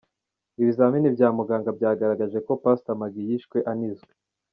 [0.61, 4.11] Ibizamini bya muganga byagaragaje ko Pastor Maggie yishwe anizwe.